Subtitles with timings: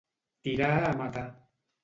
[0.47, 1.27] Tirar a matar.